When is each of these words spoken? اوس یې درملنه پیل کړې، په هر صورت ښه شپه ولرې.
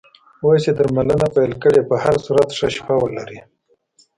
اوس 0.43 0.63
یې 0.67 0.73
درملنه 0.77 1.27
پیل 1.35 1.51
کړې، 1.63 1.81
په 1.89 1.95
هر 2.03 2.15
صورت 2.25 2.49
ښه 2.57 2.67
شپه 2.75 2.95
ولرې. 2.99 3.39